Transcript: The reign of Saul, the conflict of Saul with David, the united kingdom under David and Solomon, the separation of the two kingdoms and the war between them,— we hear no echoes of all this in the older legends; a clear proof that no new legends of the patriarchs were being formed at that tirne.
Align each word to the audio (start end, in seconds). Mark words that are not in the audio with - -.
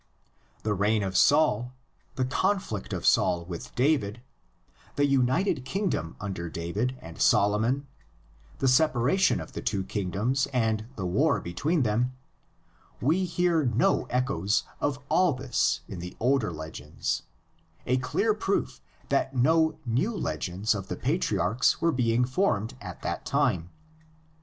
The 0.63 0.73
reign 0.73 1.03
of 1.03 1.15
Saul, 1.15 1.73
the 2.15 2.25
conflict 2.25 2.91
of 2.91 3.05
Saul 3.05 3.45
with 3.45 3.75
David, 3.75 4.19
the 4.95 5.05
united 5.05 5.63
kingdom 5.63 6.15
under 6.19 6.49
David 6.49 6.97
and 7.03 7.21
Solomon, 7.21 7.85
the 8.57 8.67
separation 8.67 9.39
of 9.39 9.51
the 9.53 9.61
two 9.61 9.83
kingdoms 9.83 10.47
and 10.51 10.87
the 10.95 11.05
war 11.05 11.39
between 11.39 11.83
them,— 11.83 12.13
we 12.99 13.25
hear 13.25 13.63
no 13.63 14.05
echoes 14.05 14.63
of 14.79 14.97
all 15.07 15.33
this 15.33 15.81
in 15.87 15.99
the 15.99 16.17
older 16.19 16.51
legends; 16.51 17.21
a 17.85 17.97
clear 17.97 18.33
proof 18.33 18.81
that 19.09 19.35
no 19.35 19.77
new 19.85 20.17
legends 20.17 20.73
of 20.73 20.87
the 20.87 20.97
patriarchs 20.97 21.79
were 21.79 21.91
being 21.91 22.25
formed 22.25 22.73
at 22.81 23.03
that 23.03 23.23
tirne. 23.23 23.69